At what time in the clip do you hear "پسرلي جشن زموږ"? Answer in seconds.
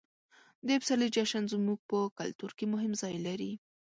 0.81-1.79